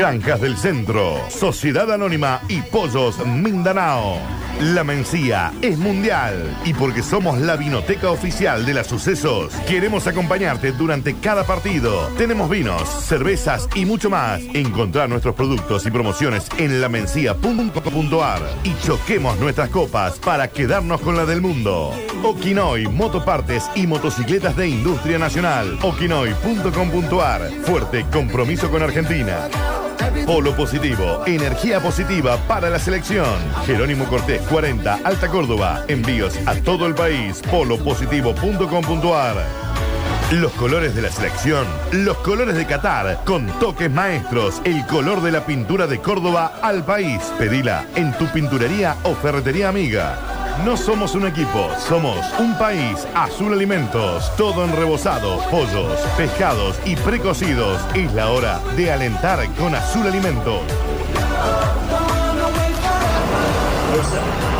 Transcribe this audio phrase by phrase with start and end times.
[0.00, 4.16] Granjas del Centro, Sociedad Anónima y Pollos Mindanao.
[4.60, 10.72] La Mencía es mundial y porque somos la vinoteca oficial de las sucesos, queremos acompañarte
[10.72, 12.08] durante cada partido.
[12.16, 14.40] Tenemos vinos, cervezas y mucho más.
[14.54, 21.26] Encontrar nuestros productos y promociones en lamencia.com.ar y choquemos nuestras copas para quedarnos con la
[21.26, 21.94] del mundo.
[22.24, 25.78] Okinoy, motopartes y motocicletas de industria nacional.
[25.82, 27.50] Okinoy.com.ar.
[27.64, 29.50] Fuerte compromiso con Argentina.
[30.26, 33.26] Polo Positivo, energía positiva para la selección.
[33.66, 35.84] Jerónimo Cortés 40, Alta Córdoba.
[35.88, 37.42] Envíos a todo el país.
[37.50, 39.36] Polopositivo.com.ar.
[40.32, 45.32] Los colores de la selección, los colores de Qatar, con toques maestros, el color de
[45.32, 47.20] la pintura de Córdoba al país.
[47.36, 50.39] Pedila en tu pinturería o ferretería amiga.
[50.64, 53.06] No somos un equipo, somos un país.
[53.14, 57.80] Azul Alimentos, todo en rebozado, pollos, pescados y precocidos.
[57.94, 60.60] Es la hora de alentar con Azul Alimentos.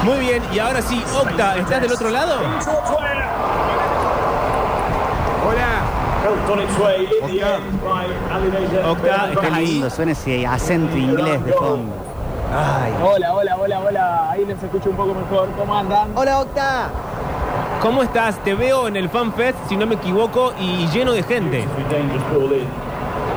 [0.04, 2.36] Muy bien, y ahora sí, Octa, ¿estás del otro lado?
[8.86, 9.84] Octa, ¿estás Qué ahí?
[9.90, 12.09] suena ese acento inglés de fondo.
[12.52, 12.92] Ay.
[13.02, 14.30] Hola, hola, hola, hola.
[14.30, 15.48] Ahí les escucho un poco mejor.
[15.56, 16.10] ¿Cómo andan?
[16.16, 16.90] Hola, Octa.
[17.80, 18.42] ¿Cómo estás?
[18.44, 21.64] Te veo en el FanFest, si no me equivoco, y lleno de gente.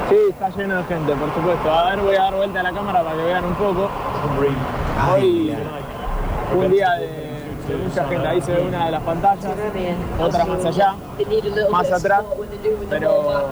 [0.09, 1.71] Sí, está lleno de gente, por supuesto.
[1.71, 3.89] A ver, voy a dar vuelta a la cámara para que vean un poco.
[5.13, 5.55] Hoy
[6.55, 7.07] un día de,
[7.67, 8.27] de mucha gente.
[8.27, 9.53] Ahí se ve una de las pantallas,
[10.19, 10.95] otra más allá,
[11.71, 12.23] más atrás.
[12.89, 13.47] Pero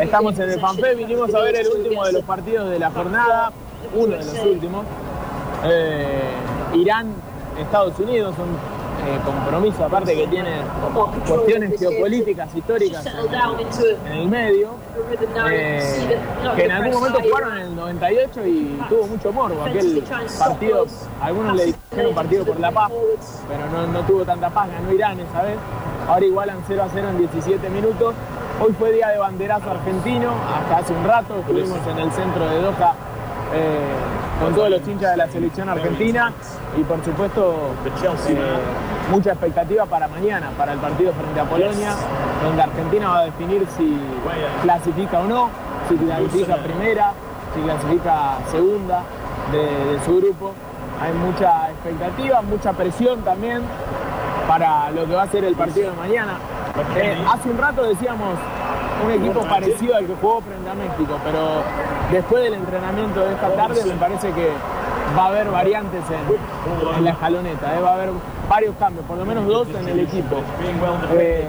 [0.00, 3.52] estamos en el FanFest, vinimos a ver el último de los partidos de la jornada,
[3.94, 4.84] uno de los últimos.
[5.64, 6.32] Eh,
[6.74, 7.14] Irán,
[7.58, 8.56] Estados Unidos, un
[9.02, 10.50] eh, compromiso aparte que tiene
[11.26, 13.04] cuestiones geopolíticas, históricas
[14.06, 14.70] en el medio,
[15.50, 16.18] eh,
[16.54, 19.64] que en algún momento jugaron en el 98 y tuvo mucho morbo.
[19.64, 20.04] Aquel
[20.38, 20.86] partido,
[21.20, 22.92] algunos le dijeron partido por la paz,
[23.48, 25.56] pero no, no tuvo tanta paz, ganó Irán esa vez.
[26.08, 28.14] Ahora igualan 0 a 0 en 17 minutos.
[28.60, 32.60] Hoy fue día de banderazo argentino, hasta hace un rato estuvimos en el centro de
[32.60, 32.94] Doha
[34.42, 36.32] con todos los hinchas de la selección argentina
[36.76, 37.70] y por supuesto
[38.28, 38.36] eh,
[39.10, 41.94] mucha expectativa para mañana, para el partido frente a Polonia,
[42.42, 43.98] donde Argentina va a definir si
[44.62, 45.50] clasifica o no,
[45.88, 47.12] si clasifica primera,
[47.54, 49.02] si clasifica segunda
[49.52, 49.58] de,
[49.92, 50.52] de su grupo.
[51.00, 53.62] Hay mucha expectativa, mucha presión también
[54.46, 56.38] para lo que va a ser el partido de mañana.
[56.96, 58.38] Eh, hace un rato decíamos
[59.04, 61.62] un equipo parecido al que jugó frente a México, pero
[62.12, 64.48] después del entrenamiento de esta tarde me parece que
[65.16, 68.10] va a haber variantes en, la escaloneta, eh, va a haber
[68.48, 70.36] varios cambios, por lo menos dos en el equipo.
[71.14, 71.48] Eh,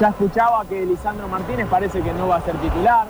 [0.00, 3.06] ya escuchaba que Lisandro Martínez parece que no va a ser titular,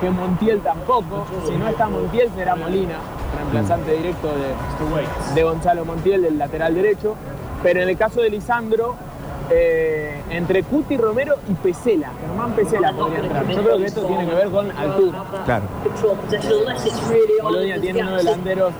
[0.00, 2.96] que Montiel tampoco, si no está Montiel será Molina,
[3.36, 7.14] reemplazante directo de, de Gonzalo Montiel, del lateral derecho,
[7.62, 8.96] pero en el caso de Lisandro,
[9.50, 13.46] eh, entre Cuti Romero y Pesela, Germán Pesela podría entrar.
[13.48, 15.24] Yo creo que esto tiene que ver con altura.
[15.44, 15.64] Claro.
[17.42, 18.72] Polonia tiene unos delanteros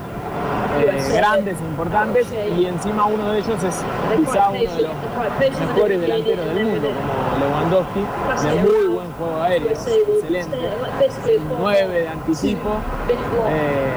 [0.79, 3.83] eh, grandes, importantes, y encima uno de ellos es
[4.17, 4.91] quizá uno de los
[5.75, 7.99] mejores delanteros del mundo, como Lewandowski,
[8.47, 10.57] de muy buen juego aéreo, excelente,
[11.59, 12.69] 9 de anticipo.
[13.49, 13.93] eh,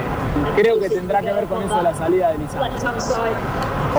[0.57, 2.73] creo que tendrá que ver con eso la salida de Lisandro.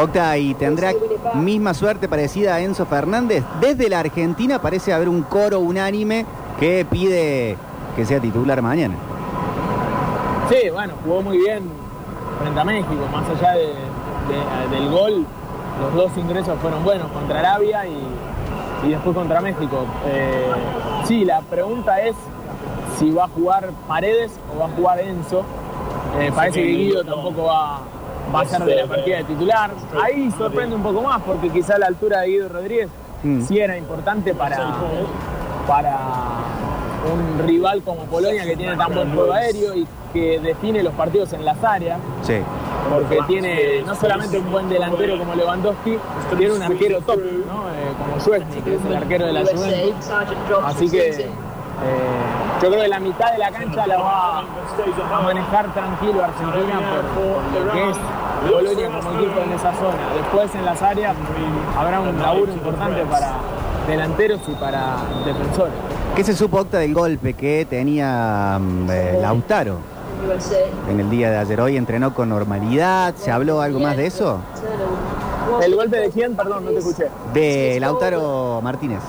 [0.01, 0.91] Octa, ¿y tendrá
[1.35, 3.43] misma suerte parecida a Enzo Fernández?
[3.61, 6.25] Desde la Argentina parece haber un coro unánime
[6.59, 7.55] que pide
[7.95, 8.95] que sea titular mañana.
[10.49, 11.63] Sí, bueno, jugó muy bien
[12.41, 15.25] frente a México, más allá de- de- del gol,
[15.81, 19.85] los dos ingresos fueron buenos contra Arabia y, y después contra México.
[20.07, 20.47] Eh,
[21.05, 22.15] sí, la pregunta es
[22.97, 25.43] si va a jugar Paredes o va a jugar Enzo.
[26.19, 27.79] Eh, parece que Guido tampoco va,
[28.45, 29.71] ser de la partida de titular.
[30.03, 32.89] Ahí sorprende un poco más porque quizá la altura de Guido Rodríguez
[33.23, 33.41] Mm.
[33.43, 34.57] sí era importante para,
[35.65, 35.97] para
[37.13, 41.31] un rival como Polonia que tiene tan buen juego aéreo y que define los partidos
[41.33, 42.35] en las áreas, Sí.
[42.91, 45.97] porque tiene no solamente un buen delantero como Lewandowski,
[46.37, 47.69] tiene un arquero top, ¿no?
[47.69, 50.09] Eh, como Szczesny, que es el arquero de la Juventus.
[50.65, 51.29] Así que
[51.83, 56.79] eh, yo creo que la mitad de la cancha la va a manejar tranquilo Argentina
[56.89, 57.97] por, por lo que es
[58.49, 60.13] Polonia como equipo en esa zona.
[60.15, 61.15] Después en las áreas
[61.77, 63.33] habrá un laburo importante para
[63.87, 65.73] delanteros y para defensores.
[66.15, 69.77] ¿Qué se supo, Octa, del golpe que tenía mm, eh, Lautaro
[70.89, 71.59] en el día de ayer?
[71.59, 73.15] Hoy entrenó con normalidad.
[73.15, 74.39] ¿Se habló algo más de eso?
[75.61, 76.35] ¿El golpe de quién?
[76.35, 77.09] Perdón, no te escuché.
[77.33, 78.99] De Lautaro Martínez.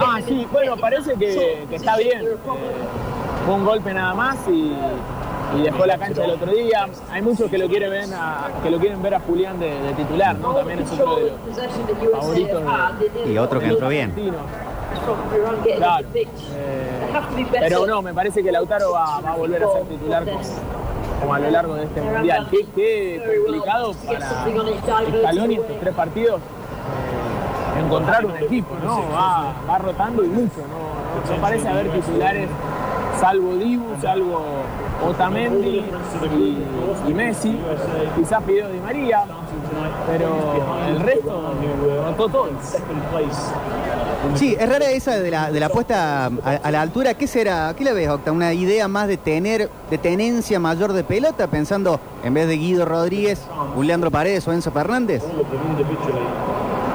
[0.00, 2.22] Ah, sí, bueno, parece que, que está bien.
[2.22, 2.36] Eh,
[3.46, 4.72] fue un golpe nada más y,
[5.58, 6.86] y dejó la cancha el otro día.
[7.10, 9.92] Hay muchos que lo quieren ver a, que lo quieren ver a Julián de, de
[9.94, 10.54] titular, ¿no?
[10.54, 11.32] También es otro de
[12.04, 12.62] los favoritos
[13.24, 14.12] de, Y otro que entró bien.
[15.76, 16.06] Claro.
[16.14, 17.12] Eh,
[17.50, 20.40] pero no, me parece que Lautaro va, va a volver a ser titular como,
[21.20, 22.48] como a lo largo de este mundial.
[22.50, 24.18] Qué, qué complicado para
[25.58, 26.40] estos tres partidos
[27.84, 29.08] encontrar un equipo, ¿no?
[29.10, 31.30] Va, va rotando y mucho, ¿no?
[31.30, 32.48] No, no parece haber titulares
[33.20, 34.42] salvo Dibu, salvo
[35.06, 35.84] Otamendi
[36.34, 36.64] y,
[37.08, 37.56] y Messi,
[38.16, 39.24] quizás pidió Di María,
[40.10, 40.54] pero
[40.88, 41.54] el resto
[42.04, 42.48] rotó todo.
[44.34, 46.30] Sí, es rara esa de la, de la apuesta a,
[46.62, 47.14] a la altura.
[47.14, 47.74] ¿Qué será?
[47.76, 48.32] ¿Qué le ves, Octa?
[48.32, 51.48] ¿Una idea más de tener, de tenencia mayor de pelota?
[51.48, 53.40] Pensando, en vez de Guido Rodríguez,
[53.76, 55.22] un Leandro Paredes o Enzo Fernández.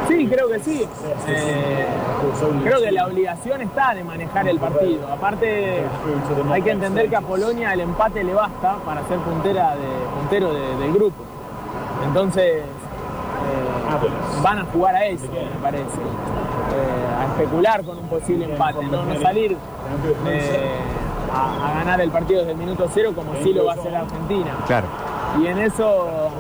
[0.08, 0.88] Sí, creo que sí.
[1.28, 1.86] Eh,
[2.64, 5.08] creo que la obligación está de manejar el partido.
[5.12, 5.84] Aparte,
[6.52, 9.74] hay que entender que a Polonia el empate le basta para ser puntera
[10.20, 11.24] puntero de- del grupo.
[12.06, 12.64] Entonces, eh,
[14.42, 15.84] van a jugar a eso, me parece.
[15.84, 19.58] Eh, a especular con un posible empate, no, no salir
[21.34, 23.96] a, a ganar el partido desde el minuto cero como sí lo va a hacer
[23.96, 24.52] Argentina.
[24.68, 24.88] Claro.
[25.42, 26.32] Y en eso,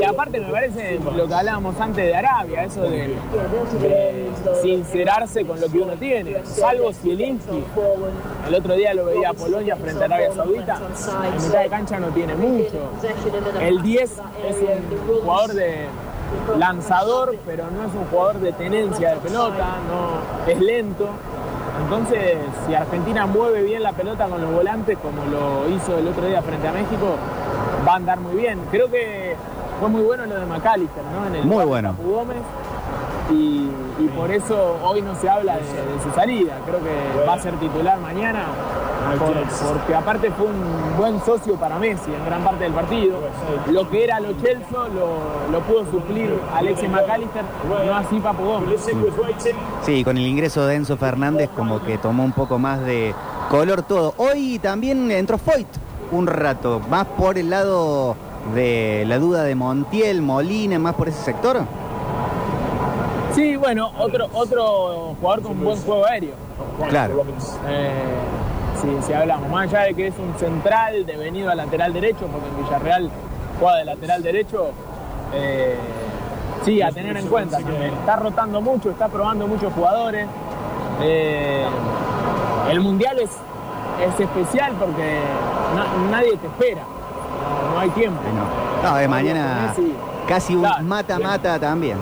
[0.00, 3.16] y aparte me parece lo que hablábamos antes de Arabia, eso de,
[4.62, 6.44] sincerarse con lo que uno tiene.
[6.44, 7.64] Salvo Zielinski,
[8.46, 10.80] el otro día lo veía a Polonia frente a Arabia Saudita,
[11.26, 12.90] en mitad de cancha no tiene mucho.
[13.60, 15.86] El 10 es un jugador de
[16.58, 21.08] lanzador, pero no es un jugador de tenencia de pelota, no es lento.
[21.84, 22.36] Entonces,
[22.66, 26.42] si Argentina mueve bien la pelota con los volantes, como lo hizo el otro día
[26.42, 27.16] frente a México,
[27.92, 28.58] va a andar muy bien.
[28.70, 29.36] Creo que
[29.78, 31.26] fue muy bueno lo de McAllister, ¿no?
[31.26, 31.94] En el Muy bueno.
[32.02, 32.38] Gómez.
[33.30, 33.68] Y,
[33.98, 36.54] y por eso hoy no se habla de, de su salida.
[36.66, 38.44] Creo que va a ser titular mañana,
[39.18, 43.18] por- porque aparte fue un buen socio para Messi en gran parte del partido.
[43.70, 47.42] Lo que era Lo Celso lo, lo pudo suplir Alexis McAllister,
[47.86, 48.80] no así Papu Gómez.
[49.82, 53.14] Sí, con el ingreso de Enzo Fernández como que tomó un poco más de
[53.50, 54.14] color todo.
[54.18, 55.68] Hoy también entró Foyt
[56.12, 58.16] un rato, más por el lado
[58.54, 61.62] de la duda de Montiel, Molina, más por ese sector.
[63.34, 66.34] Sí, bueno, otro, otro jugador con buen juego aéreo.
[66.88, 67.24] Claro.
[67.66, 67.90] Eh,
[68.80, 72.48] sí, si hablamos, más allá de que es un central devenido a lateral derecho, porque
[72.48, 73.10] en Villarreal
[73.58, 74.70] juega de lateral derecho,
[75.32, 75.76] eh,
[76.62, 77.94] sí, a tener en cuenta también.
[77.94, 80.26] Está rotando mucho, está probando muchos jugadores.
[81.00, 81.64] Eh,
[82.70, 83.30] el Mundial es,
[84.06, 85.20] es especial porque
[85.74, 88.20] na- nadie te espera, no, no hay tiempo.
[88.82, 89.74] No, no de mañana
[90.28, 91.98] casi un mata-mata también.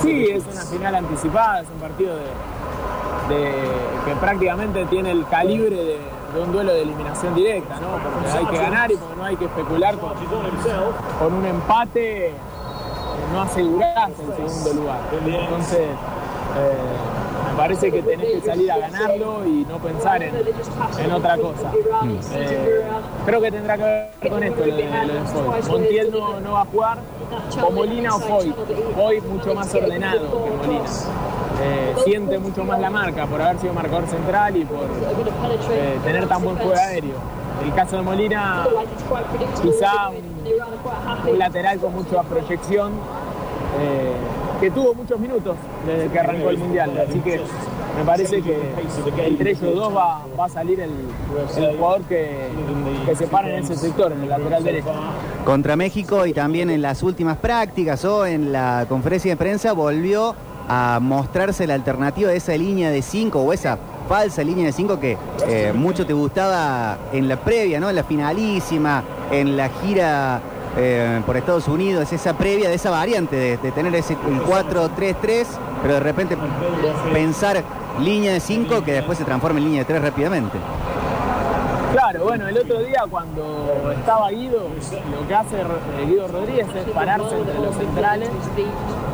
[0.00, 3.72] Sí, es una final anticipada, es un partido de, de-
[4.04, 6.00] que prácticamente tiene el calibre de,
[6.34, 7.98] de un duelo de eliminación directa, ¿no?
[8.02, 10.10] Porque hay que ganar y porque no hay que especular con,
[11.18, 12.32] con un empate,
[13.32, 15.00] no asegurás el segundo lugar.
[15.24, 16.76] Entonces, eh,
[17.52, 21.70] me parece que tenés que salir a ganarlo y no pensar en, en otra cosa.
[22.34, 22.82] Eh,
[23.26, 25.62] creo que tendrá que ver con esto lo de, lo de Foy.
[25.70, 26.98] Montiel no, no va a jugar,
[27.62, 28.54] o Molina o Foy.
[28.94, 30.84] Foy mucho más ordenado que Molina.
[31.64, 34.84] Eh, siente mucho más la marca por haber sido marcador central y por
[35.70, 37.16] eh, tener tan buen juego aéreo.
[37.62, 38.66] El caso de Molina,
[39.62, 42.92] quizá un, un lateral con mucha proyección,
[43.78, 44.12] eh,
[44.62, 46.92] que tuvo muchos minutos desde que arrancó el Mundial.
[47.08, 47.40] Así que
[47.98, 48.56] me parece que
[49.26, 50.92] entre ellos dos va, va a salir el,
[51.56, 52.48] el jugador que,
[53.04, 54.92] que se para en ese sector, en el lateral derecho.
[55.44, 60.36] Contra México y también en las últimas prácticas o en la conferencia de prensa volvió
[60.68, 63.78] a mostrarse la alternativa de esa línea de 5 o esa
[64.08, 67.90] falsa línea de 5 que eh, mucho te gustaba en la previa, ¿no?
[67.90, 69.02] En la finalísima,
[69.32, 70.40] en la gira
[70.76, 75.46] eh, por Estados Unidos, esa previa de esa variante de, de tener ese el 4-3-3,
[75.82, 76.36] pero de repente
[77.12, 77.62] pensar
[78.00, 80.58] línea de 5 que después se transforma en línea de 3 rápidamente.
[81.92, 84.66] Claro, bueno, el otro día cuando estaba Guido,
[85.10, 88.30] lo que hace eh, Guido Rodríguez es pararse entre los centrales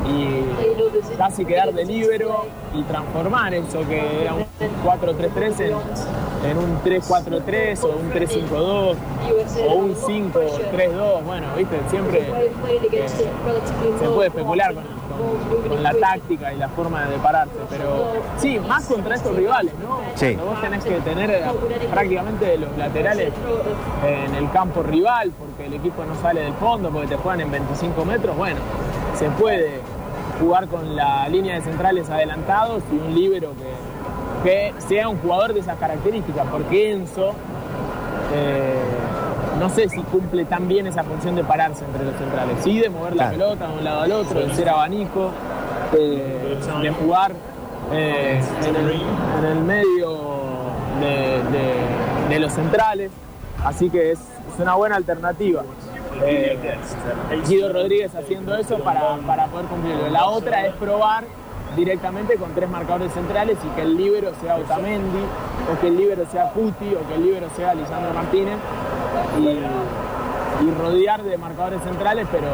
[0.09, 4.45] y casi quedar de líbero y transformar eso que era un
[4.85, 8.97] 4-3-3 en, en un 3-4-3 o un 3-5-2
[9.69, 11.23] o un 5-3-2.
[11.25, 17.07] Bueno, viste, siempre eh, se puede especular con, con- con la táctica y la forma
[17.07, 19.99] de pararse, pero sí, más contra estos rivales, ¿no?
[20.15, 20.35] Sí.
[20.35, 21.43] Cuando vos tenés que tener eh,
[21.91, 23.33] prácticamente los laterales
[24.07, 27.50] en el campo rival porque el equipo no sale del fondo, porque te juegan en
[27.50, 28.61] 25 metros, bueno,
[29.17, 29.81] se puede
[30.40, 33.52] jugar con la línea de centrales adelantados y un líbero
[34.45, 37.30] que, que sea un jugador de esas características, porque Enzo,
[38.35, 38.75] eh,
[39.59, 42.88] no sé si cumple tan bien esa función de pararse entre los centrales, sí, de
[42.90, 43.37] mover la Claro.
[43.57, 45.30] pelota de un lado al otro, de ser abanico,
[45.92, 47.33] de, de jugar
[47.92, 48.92] eh, en, el,
[49.38, 50.18] en el medio
[51.00, 53.11] de, de- de los centrales,
[53.64, 55.62] así que es, es una buena alternativa.
[56.23, 56.77] Eh,
[57.47, 60.09] Guido Rodríguez haciendo eso para, para poder cumplirlo.
[60.09, 61.25] La otra es probar
[61.77, 65.23] directamente con tres marcadores centrales y que el líbero sea Otamendi,
[65.73, 68.57] o que el líbero sea Cuti, o que el líbero sea Lisandro Martínez,
[69.38, 72.49] y, y rodear de marcadores centrales, pero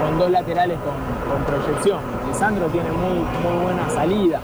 [0.00, 2.00] con dos laterales con, con proyección.
[2.28, 4.40] Lisandro tiene muy, muy buena salida.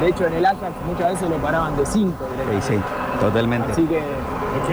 [0.00, 2.66] De hecho, en el Ajax muchas veces lo paraban de cinco directamente.
[2.66, 2.80] Sí, sí,
[3.20, 3.72] totalmente.
[3.72, 4.02] Así que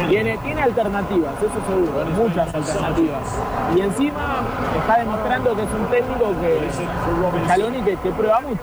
[0.08, 3.22] tiene, tiene alternativas, eso seguro, muchas alternativas.
[3.76, 4.20] Y encima
[4.80, 8.62] está demostrando que es un técnico que Scaloni que, que prueba mucho.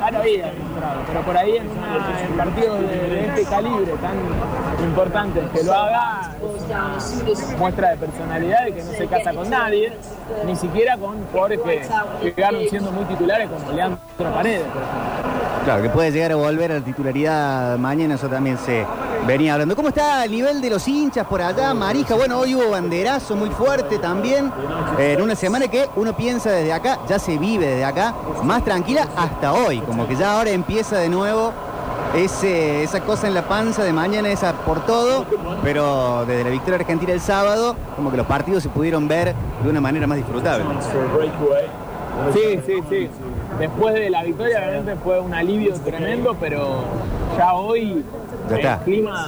[0.00, 3.92] Ya lo había demostrado, pero por ahí en, una- en partidos de, de este calibre
[4.00, 6.30] tan importantes que lo haga
[7.26, 9.92] es muestra de personalidad de que no se casa con nadie,
[10.46, 11.80] ni siquiera con jugadores que,
[12.20, 15.32] que llegaron siendo muy titulares como Leandro Paredes, por ejemplo.
[15.64, 18.84] Claro, que puede llegar a volver a la titularidad mañana, eso también se
[19.26, 19.76] venía hablando.
[19.76, 22.14] ¿Cómo está el nivel de los hinchas por allá, Marija?
[22.14, 24.52] Bueno, hoy hubo banderazo muy fuerte también,
[24.98, 28.64] eh, en una semana que uno piensa desde acá, ya se vive desde acá, más
[28.64, 31.52] tranquila hasta hoy, como que ya ahora empieza de nuevo
[32.14, 35.24] ese, esa cosa en la panza de mañana, esa por todo,
[35.62, 39.70] pero desde la victoria argentina el sábado, como que los partidos se pudieron ver de
[39.70, 40.64] una manera más disfrutable.
[42.34, 43.08] Sí, sí, sí.
[43.58, 46.84] Después de la victoria, obviamente fue un alivio tremendo, pero
[47.36, 48.04] ya hoy
[48.50, 49.26] Ya el clima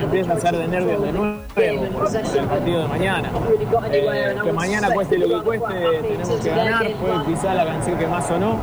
[0.00, 3.30] empieza a ser de nervios de nuevo por el partido de mañana.
[3.90, 8.06] Eh, que mañana cueste lo que cueste, tenemos que ganar, fue quizá la canción que
[8.06, 8.56] más sonó,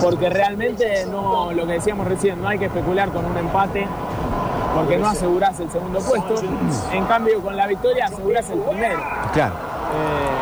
[0.00, 3.86] porque realmente no, lo que decíamos recién, no hay que especular con un empate.
[4.74, 6.34] Porque no asegurás el segundo puesto,
[6.92, 8.98] en cambio con la victoria asegurás el primero.
[9.32, 9.54] Claro.
[9.54, 10.33] Eh,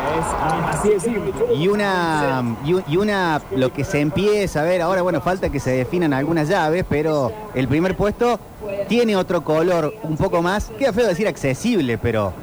[0.69, 1.15] así.
[1.55, 5.71] Y una, y, una, lo que se empieza a ver ahora, bueno, falta que se
[5.71, 8.39] definan algunas llaves, pero el primer puesto
[8.87, 12.33] tiene otro color un poco más, queda feo decir accesible, pero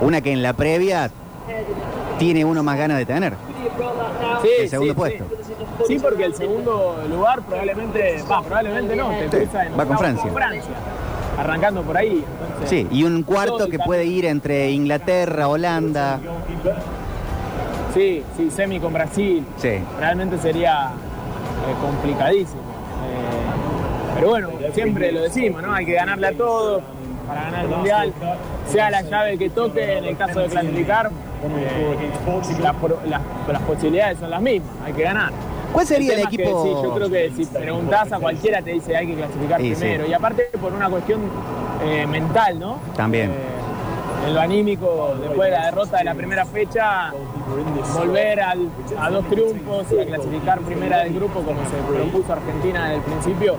[0.00, 1.10] una que en la previa
[2.18, 3.34] tiene uno más ganas de tener.
[4.42, 5.24] Sí, el segundo sí, puesto.
[5.46, 5.52] Sí.
[5.86, 9.48] Sí, porque el segundo lugar probablemente, va, probablemente no, te Sí,
[9.78, 10.32] va con Francia.
[11.38, 12.24] Arrancando por ahí.
[12.50, 16.18] entonces- Sí, y un cuarto que puede ir entre Inglaterra, Holanda.
[17.94, 19.44] Sí, sí, semi con Brasil.
[19.56, 19.78] Sí.
[19.98, 22.60] Realmente sería eh, complicadísimo.
[22.60, 25.72] Eh, pero bueno, siempre lo decimos, ¿no?
[25.72, 26.82] Hay que ganarle a todos
[27.26, 28.12] para ganar el mundial.
[28.68, 31.10] Sea la llave que toque, en el caso de clasificar,
[31.58, 32.10] eh,
[32.62, 35.32] las, pro- las- las posibilidades son las mismas, hay que ganar.
[35.76, 36.62] ¿Cuál sería el tema es que equipo?
[36.64, 39.80] sí, yo creo que si preguntás a cualquiera te dice hay que clasificar Sí, sí.
[39.80, 40.06] primero.
[40.06, 41.20] Y aparte por una cuestión
[41.84, 42.78] eh, mental, ¿no?
[42.96, 43.30] También.
[43.30, 43.34] Eh,
[44.28, 47.12] en lo anímico, después de la derrota de la primera fecha,
[47.94, 48.68] volver al-
[48.98, 53.02] a dos triunfos y a clasificar primera del grupo como se propuso Argentina desde el
[53.02, 53.56] principio,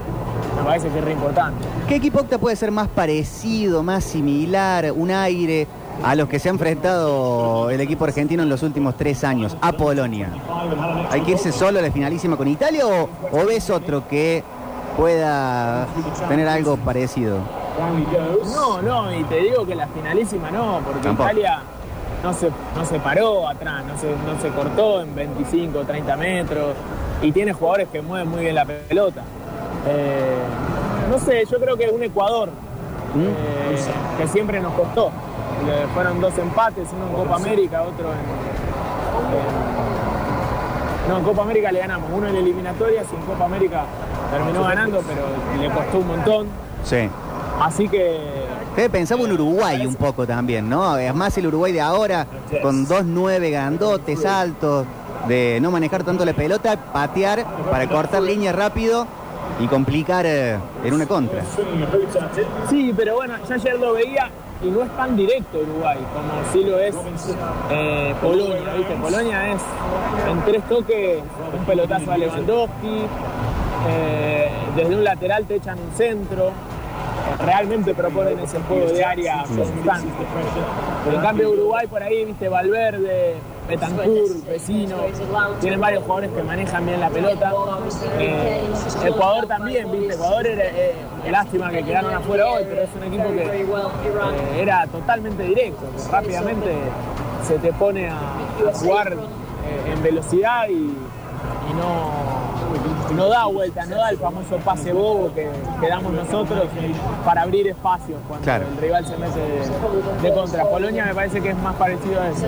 [0.57, 1.63] me parece que es re importante.
[1.87, 5.67] ¿Qué equipo Octa puede ser más parecido, más similar, un aire
[6.03, 9.71] a los que se ha enfrentado el equipo argentino en los últimos tres años, a
[9.71, 10.29] Polonia?
[11.11, 14.43] ¿Hay que irse solo a la finalísima con Italia o, o ves otro que
[14.95, 15.87] pueda
[16.27, 17.39] tener algo parecido?
[18.55, 21.29] No, no, y te digo que la finalísima no, porque Tampoco.
[21.29, 21.61] Italia
[22.23, 26.75] no se, no se paró atrás, no se, no se cortó en 25, 30 metros
[27.21, 29.21] y tiene jugadores que mueven muy bien la pelota.
[29.87, 30.35] Eh,
[31.09, 33.77] no sé, yo creo que un Ecuador eh,
[34.17, 35.11] que siempre nos costó.
[35.65, 38.19] Le fueron dos empates, uno en Copa América, otro en,
[41.07, 43.83] en- No, en Copa América le ganamos, uno en eliminatorias y en Copa América
[44.31, 45.21] terminó ganando, pero
[45.61, 46.47] le costó un montón.
[46.83, 47.09] Sí.
[47.61, 50.95] Así que Ustedes pensaba en Uruguay un poco también, ¿no?
[50.97, 52.27] Es más el Uruguay de ahora,
[52.61, 54.85] con dos nueve grandotes, altos,
[55.27, 59.07] de no manejar tanto la pelota, patear para cortar líneas rápido
[59.59, 61.41] y complicar eh, en una contra.
[62.69, 64.29] Sí, pero bueno, yo ayer lo veía
[64.63, 66.95] y no es tan directo Uruguay como sí lo es
[67.71, 68.95] eh, Polonia, ¿viste?
[68.95, 69.61] Polonia es
[70.29, 71.23] en tres toques
[71.57, 73.05] un pelotazo a Lewandowski,
[73.89, 79.43] eh, desde un lateral te echan un centro, eh, realmente proponen ese juego de área
[79.43, 80.25] constante.
[81.03, 83.35] Pero en cambio Uruguay por ahí, viste, Valverde,
[83.67, 84.97] Betancourt, Vecino,
[85.59, 87.53] tienen varios jugadores que manejan bien la pelota.
[88.19, 88.61] Eh,
[89.05, 90.95] Ecuador también, viste, Ecuador era, eh,
[91.29, 96.75] lástima que quedaron afuera hoy, pero es un equipo que eh, era totalmente directo, rápidamente
[97.45, 98.19] se te pone a,
[98.73, 100.93] jugar eh, en velocidad y
[101.75, 102.36] no,
[103.13, 105.49] no da vuelta, no da el famoso pase bobo que,
[105.79, 106.63] que damos nosotros
[107.25, 108.65] para abrir espacios cuando Claro.
[108.67, 110.63] el rival se mete de, de contra.
[110.65, 112.45] Polonia me parece que es más parecido a eso.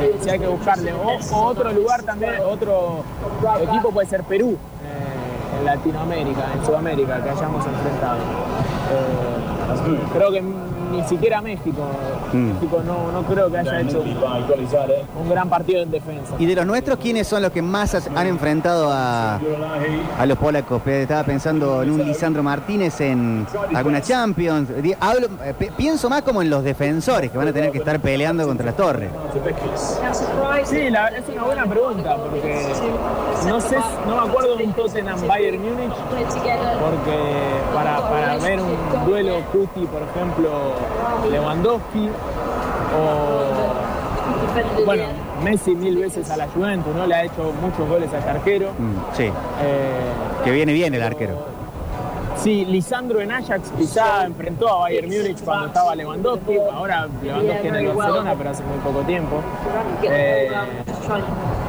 [0.00, 0.92] Eh, si hay que buscarle.
[0.92, 3.04] O, o otro lugar también, otro
[3.62, 4.56] equipo puede ser Perú.
[5.62, 8.18] Eh, en Latinoamérica, en Sudamérica, que hayamos enfrentado.
[8.92, 11.82] Eh, creo que ni siquiera México.
[12.34, 12.52] Mm.
[12.54, 16.34] México no, no creo que haya hecho un gran partido en defensa.
[16.38, 19.40] Y de los nuestros, ¿quiénes son los que más han enfrentado a,
[20.18, 20.82] a los polacos?
[20.86, 24.68] Estaba pensando en un Lisandro Martínez en alguna Champions.
[25.00, 28.46] Hablo- eh, pienso más como en los defensores que van a tener que estar peleando
[28.46, 29.10] contra las torres.
[30.64, 32.66] Sí, la- es una buena pregunta, porque
[33.48, 33.76] no sé,
[34.06, 35.92] no me acuerdo de un Tottenham Bayern Múnich,
[36.80, 37.18] porque
[37.74, 40.50] para, para ver un duelo Cuti, por ejemplo,
[41.30, 42.08] Lewandowski,
[42.98, 45.04] o bueno,
[45.42, 47.06] Messi mil veces a la Juventus, ¿no?
[47.06, 48.70] Le ha hecho muchos goles a este arquero.
[48.78, 49.90] Mm, sí, Eh,
[50.44, 51.52] que viene bien el arquero.
[52.36, 57.74] Sí, Lisandro en Ajax quizá enfrentó a Bayern Múnich cuando estaba Lewandowski, ahora Lewandowski en
[57.76, 59.40] el Barcelona, pero hace muy poco tiempo.
[60.02, 60.50] Eh,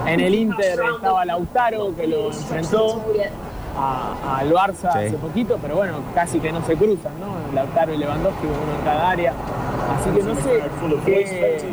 [0.08, 3.02] en el Inter estaba Lautaro, que lo enfrentó
[3.78, 5.00] a- al Barça Sí.
[5.08, 7.54] hace poquito, pero bueno, casi que no se cruzan, ¿no?
[7.56, 9.34] Lautaro y Lewandowski, uno en cada área.
[10.00, 10.62] Así que no sé
[11.06, 11.64] qué,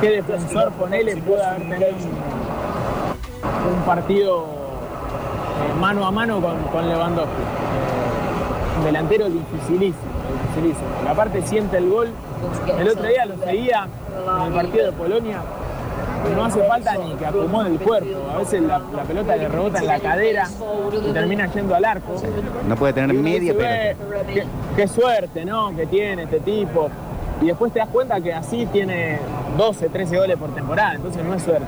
[0.00, 6.88] qué defensor ponele puede haber tenido un, un partido eh, mano a mano con, con
[6.88, 7.30] Lewandowski.
[7.42, 10.12] Eh, un delantero dificilísimo,
[10.42, 10.88] dificilísimo.
[11.10, 12.08] Aparte siente el gol.
[12.78, 13.88] El otro día lo seguía
[14.38, 15.38] en el partido de Polonia.
[16.34, 18.08] No hace falta ni que acomode el cuerpo.
[18.34, 20.46] A veces la, la pelota le rebota en la cadera
[21.08, 22.14] y termina yendo al arco.
[22.68, 23.68] No puede tener media pelota.
[24.26, 24.44] "Ve, qué,
[24.76, 25.74] qué suerte, ¿no?
[25.74, 26.88] Que tiene este tipo.
[27.40, 29.18] Y después te das cuenta que así tiene
[29.56, 30.94] 12, 13 goles por temporada.
[30.94, 31.66] Entonces no es suerte.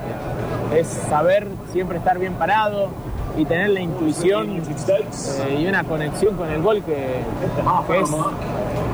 [0.76, 2.88] Es saber siempre estar bien parado
[3.36, 8.10] y tener la intuición eh, y una conexión con el gol que, que es,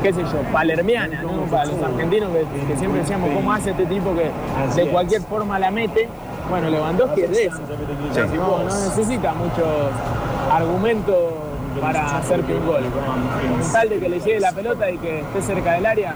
[0.02, 1.42] qué sé yo, palermiana, ¿no?
[1.50, 4.30] Para los argentinos que, que siempre decíamos cómo hace este tipo que
[4.80, 6.08] de cualquier forma la mete.
[6.48, 7.58] Bueno, Lewandowski es de eso.
[8.36, 9.66] No, no necesita muchos
[10.50, 11.16] argumentos
[11.80, 12.84] para hacerte un gol.
[12.84, 16.14] Con tal de que le llegue la pelota y que esté cerca del área,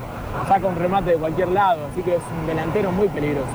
[0.48, 1.86] saca un remate de cualquier lado.
[1.92, 3.48] Así que es un delantero muy peligroso.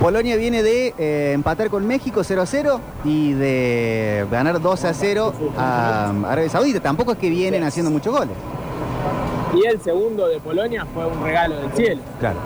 [0.00, 4.92] Polonia viene de eh, empatar con México 0 a 0 y de ganar 2 a
[4.92, 6.80] 0 a Arabia Saudita.
[6.80, 8.36] Tampoco es que vienen haciendo muchos goles.
[9.54, 12.02] Y el segundo de Polonia fue un regalo del cielo.
[12.18, 12.38] Claro.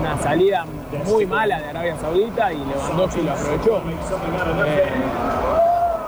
[0.00, 0.66] Una salida
[1.06, 3.82] muy mala de Arabia Saudita y Lewandowski lo aprovechó.
[4.66, 4.84] Eh,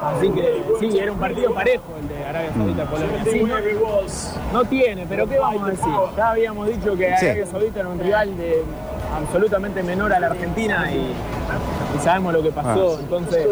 [0.02, 3.24] así que sí, era un partido parejo el de Arabia Saudita-Polonia.
[3.24, 5.92] Sí, no, no tiene, pero ¿qué vamos a decir?
[6.16, 7.14] Ya habíamos dicho que.
[7.14, 8.62] Arabia Saudita era un rival de
[9.16, 10.98] absolutamente menor a la Argentina y,
[11.96, 12.98] y sabemos lo que pasó.
[13.00, 13.46] Entonces,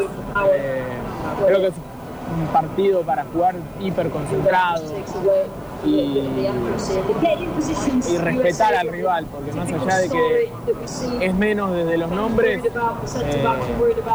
[0.53, 0.83] eh,
[1.47, 1.75] creo que es
[2.39, 4.83] un partido para jugar hiper concentrado
[5.85, 6.23] y,
[8.11, 10.53] y respetar al rival, porque más allá de que
[11.21, 12.71] es menos desde los nombres, eh,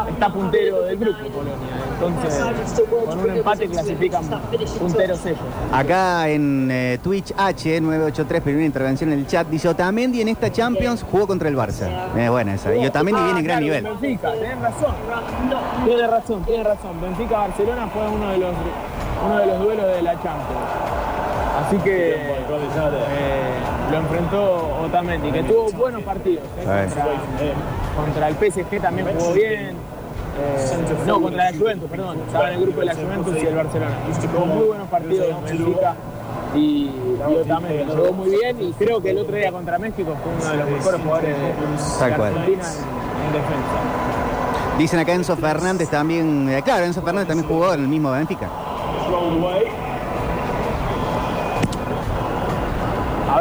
[0.09, 1.53] está puntero del grupo Polonia.
[1.93, 4.23] Entonces, con un empate clasifican
[4.79, 5.39] punteros ellos.
[5.71, 11.03] Acá en eh, Twitch H983, primera intervención en el chat, dice Otamendi en esta Champions
[11.09, 11.87] jugó contra el Barça.
[12.17, 12.75] Es buena esa.
[12.75, 13.83] Y Otamendi viene en gran Ah, claro, nivel.
[13.83, 14.95] Benfica, tenés razón.
[15.85, 17.01] Tiene razón, tiene razón.
[17.01, 18.53] Benfica-Barcelona fue uno de los
[19.25, 20.82] uno de los duelos de la Champions.
[21.55, 23.53] Así que eh,
[23.91, 26.43] lo enfrentó Otamendi, que tuvo buenos partidos.
[26.59, 27.05] eh, contra,
[27.95, 29.75] contra el PSG también jugó bien.
[30.35, 32.17] Eh, no, contra la Juventus, perdón.
[32.25, 33.95] Estaba en el grupo de la Juventus y el Barcelona.
[34.33, 35.95] Tuvo muy buenos partidos en Benfica.
[36.55, 40.33] Y, y Otamendi jugó muy bien y creo que el otro día contra México fue
[40.33, 42.13] uno de los mejores jugadores de, de.
[42.13, 44.77] Argentina en, en defensa.
[44.77, 46.61] Dicen acá Enzo Fernández también.
[46.63, 48.49] claro, Enzo Fernández también jugó en el mismo Benfica.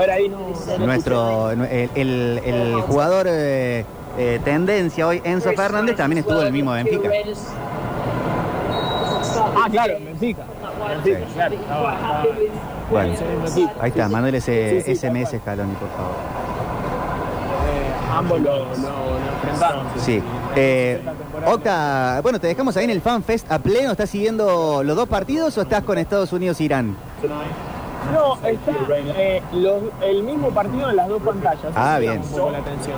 [0.02, 0.38] Ver, ahí no.
[0.78, 3.84] no Nuestro, el, el- el jugador eh,
[4.18, 7.08] eh, tendencia hoy, Enzo Fernández, también estuvo en el mismo Benfica.
[9.56, 10.44] Ah, claro, en Benfica.
[10.88, 11.32] Benfica, Sí.
[11.34, 11.54] claro.
[11.54, 12.24] Estaba, estaba
[12.90, 13.14] Bueno,
[13.80, 16.12] ahí está, mándale ese Sí, sí, SMS Scaloni, por favor.
[17.68, 19.86] Eh, ambos lo, lo- lo enfrentaron.
[19.98, 20.22] Sí.
[20.56, 21.00] Eh,
[21.46, 23.92] Octa, bueno, te dejamos ahí en el Fan Fest a pleno.
[23.92, 26.96] ¿Estás siguiendo los dos partidos o estás con Estados Unidos-Irán?
[28.12, 28.72] No, está
[29.16, 31.72] eh, los- el mismo partido en las dos pantallas.
[31.74, 32.20] Ah, bien.
[32.20, 32.96] un poco la atención.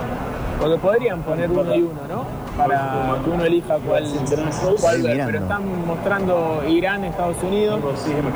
[0.60, 2.24] Porque podrían poner uno y uno, ¿no?
[2.56, 4.04] Para que uno elija cuál,
[4.80, 5.02] cuál.
[5.26, 7.80] Pero están mostrando Irán, Estados Unidos,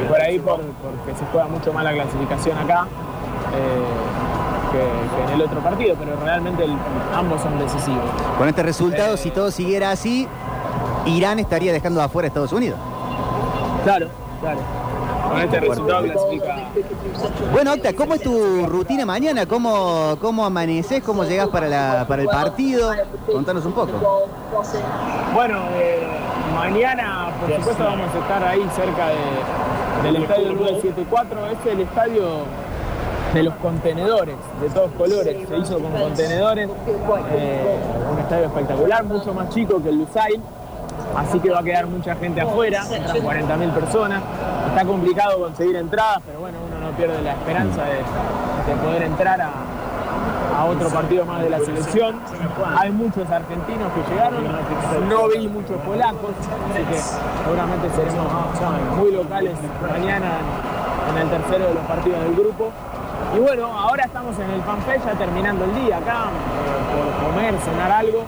[0.08, 2.86] por ahí por- porque se juega mucho más la clasificación acá
[3.54, 6.76] eh, que, que en el otro partido, pero realmente el-
[7.14, 8.04] ambos son decisivos.
[8.36, 10.26] Con este resultado, si todo siguiera así,
[11.06, 12.78] Irán estaría dejando afuera a Estados Unidos.
[13.84, 14.08] Claro,
[14.42, 14.58] claro.
[15.28, 16.56] Con este resultado clasifica.
[17.52, 19.46] Bueno, Octa, ¿cómo es tu rutina mañana?
[19.46, 21.02] ¿Cómo, cómo amaneces?
[21.02, 22.90] ¿Cómo llegas para, la, para el partido?
[23.30, 24.28] Contanos un poco.
[25.34, 26.06] Bueno, eh,
[26.54, 31.46] mañana por supuesto vamos a estar ahí cerca de- del estadio del 974.
[31.46, 32.22] Es el estadio
[33.34, 35.36] de los contenedores, de todos colores.
[35.48, 36.68] Se hizo con contenedores.
[37.32, 37.76] eh,
[38.12, 40.40] un estadio espectacular, mucho más chico que el Lusail.
[41.16, 44.22] Así que va a quedar mucha gente afuera, entran 40.000 personas.
[44.68, 49.40] Está complicado conseguir entradas, pero bueno, uno no pierde la esperanza de, de poder entrar
[49.40, 49.50] a,
[50.58, 52.20] a otro partido más de la selección.
[52.78, 54.44] Hay muchos argentinos que llegaron,
[55.08, 56.30] no vi muchos polacos,
[56.70, 56.98] así que
[57.44, 58.26] seguramente seremos
[58.96, 59.54] muy locales
[59.90, 60.30] mañana
[61.10, 62.70] en el tercero de los partidos del grupo.
[63.36, 66.26] Y bueno, ahora estamos en el fanfest ya terminando el día acá,
[66.94, 68.24] por comer, cenar algo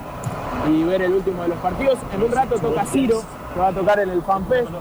[0.69, 1.97] y ver el último de los partidos.
[2.13, 3.21] En un rato toca Ciro,
[3.59, 4.69] va a tocar en el fanfest.
[4.69, 4.71] Eh,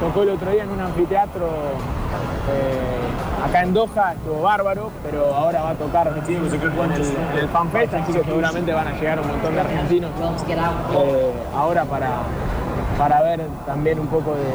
[0.00, 5.62] tocó el otro día en un anfiteatro eh, acá en Doha, estuvo bárbaro, pero ahora
[5.62, 6.42] va a tocar en el, en
[7.38, 10.10] el fanfest, así que seguramente van a llegar un montón de argentinos
[10.92, 12.10] eh, ahora para,
[12.98, 14.50] para ver también un poco de, de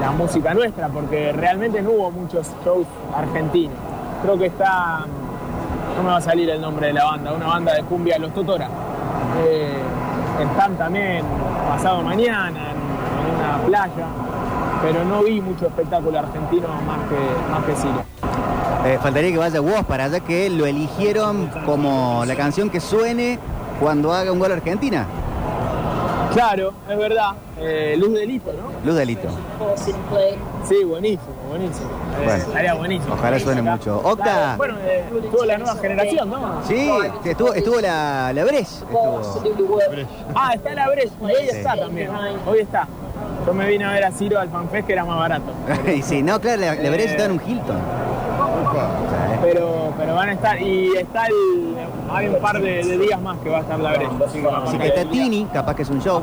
[0.00, 3.76] la música nuestra, porque realmente no hubo muchos shows argentinos.
[4.22, 5.04] Creo que está,
[5.96, 8.34] no me va a salir el nombre de la banda, una banda de cumbia, Los
[8.34, 8.68] Totora.
[9.44, 9.78] Eh,
[10.42, 11.24] están también
[11.68, 14.06] pasado mañana en, en una playa,
[14.82, 18.04] pero no vi mucho espectáculo argentino más que, más que Ciro.
[18.84, 23.38] Eh, faltaría que vaya vos para allá que lo eligieron como la canción que suene
[23.80, 25.06] cuando haga un gol Argentina.
[26.32, 27.32] Claro, es verdad.
[27.58, 28.70] Eh, Luz Delito, ¿no?
[28.88, 29.28] Luz Delito.
[30.68, 31.86] Sí, buenísimo, buenísimo.
[31.88, 33.14] Eh, Bueno, estaría buenísimo.
[33.14, 33.70] ojalá suene Acá.
[33.70, 34.00] mucho.
[34.02, 34.54] Octa.
[34.56, 36.62] Bueno, eh, tuvo la nueva generación, ¿no?
[36.66, 36.90] Sí,
[37.24, 38.42] estuvo, estuvo la, la.
[38.42, 39.20] Estuvo.
[40.34, 41.12] Ah, está la Breche.
[41.20, 42.10] Y hoy está también.
[42.46, 42.88] Hoy está.
[43.46, 45.52] Yo me vine a ver a Ciro al FanFest que era más barato.
[45.96, 47.78] y sí, no, claro, la, la Breche está en un Hilton.
[50.26, 50.60] Pero, pero van a estar.
[50.62, 51.76] Y está el.
[52.08, 54.06] Hay un par de, de días más que va a estar la Breche.
[54.26, 56.22] Así que Así está Tini, capaz que es un show.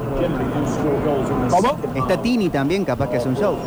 [1.49, 1.77] ¿Cómo?
[1.93, 3.57] Está Tini también, capaz que es un show.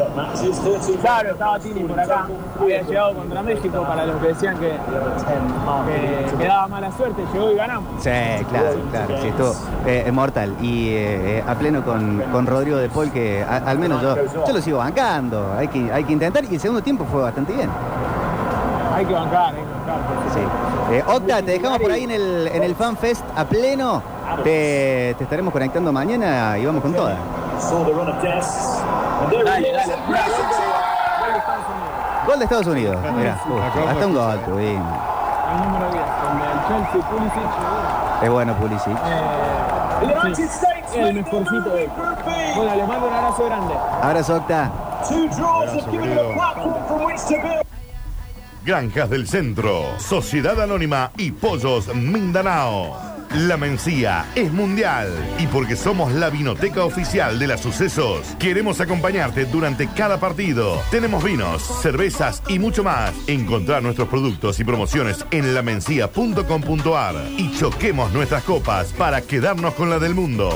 [1.03, 2.27] Claro, estaba Tini por acá.
[2.61, 7.23] Había llegado contra México para los que decían que, que, que daba mala suerte.
[7.33, 8.03] Llegó y ganamos.
[8.03, 8.11] Sí,
[8.51, 9.55] claro, claro, sí, estuvo
[9.87, 10.55] eh, mortal.
[10.63, 14.17] Y eh, eh, a pleno con, con Rodrigo de Paul, que a- al menos yo,
[14.47, 15.53] yo lo sigo bancando.
[15.57, 16.45] Hay que, hay que intentar.
[16.45, 17.69] Y el segundo tiempo fue bastante bien.
[18.95, 20.26] Hay que bancar, hay que bancar.
[20.37, 20.95] Sí.
[20.95, 24.03] Eh, Octa, te dejamos por ahí en el, en el Fan Fest a pleno.
[24.45, 27.17] Te, te estaremos conectando mañana y vamos con todas.
[29.45, 29.95] Dale, dale.
[30.09, 32.27] Mira, gol de- Estados Unidos.
[32.27, 32.97] Gol de Estados Unidos.
[33.17, 34.95] Mira, justo, hasta un gol tuvimos.
[35.49, 38.23] El número 10, el del Chelsea, Pulisic.
[38.23, 38.97] Es bueno, Pulisic.
[39.07, 40.35] Eh,
[40.93, 41.89] sí, el mejorcito de
[42.57, 43.75] Bueno, les mando un abrazo grande.
[44.03, 44.71] Abrazo, Octa.
[48.67, 53.06] Granjas del Centro, Sociedad Anónima y Pollos Mindanao.
[53.35, 55.09] La Mencía es mundial
[55.39, 60.81] y porque somos la vinoteca oficial de las sucesos, queremos acompañarte durante cada partido.
[60.91, 63.13] Tenemos vinos, cervezas y mucho más.
[63.27, 69.99] Encontrar nuestros productos y promociones en lamencia.com.ar y choquemos nuestras copas para quedarnos con la
[69.99, 70.51] del mundo.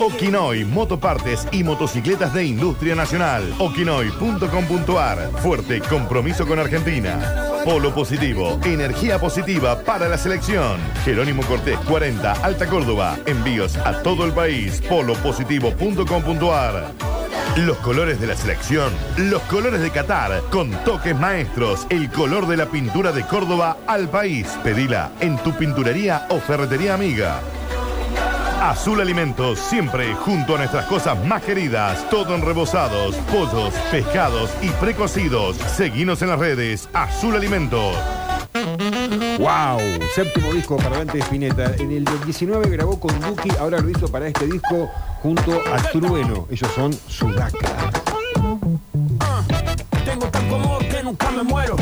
[0.00, 3.54] Okinoy, motopartes y motocicletas de industria nacional.
[3.58, 5.30] Okinoy.com.ar.
[5.40, 7.47] Fuerte compromiso con Argentina.
[7.64, 10.78] Polo positivo, energía positiva para la selección.
[11.04, 13.16] Jerónimo Cortés 40, Alta Córdoba.
[13.26, 14.82] Envíos a todo el país.
[14.88, 16.92] Polopositivo.com.ar.
[17.56, 22.56] Los colores de la selección, los colores de Qatar, con toques maestros, el color de
[22.56, 24.46] la pintura de Córdoba al país.
[24.62, 27.40] Pedila en tu pinturería o ferretería amiga.
[28.60, 32.08] Azul Alimentos, siempre junto a nuestras cosas más queridas.
[32.10, 35.56] Todo en rebozados, pollos, pescados y precocidos.
[35.56, 36.88] Seguinos en las redes.
[36.92, 37.94] Azul Alimentos.
[39.38, 39.78] ¡Wow!
[40.14, 41.76] Séptimo disco para Dante Spinetta.
[41.76, 44.90] En el 19 grabó con Duki, ahora lo hizo para este disco
[45.22, 46.48] junto a Trueno.
[46.50, 47.92] Ellos son Sudaca.
[50.04, 51.76] Tengo tanto amor que nunca me muero.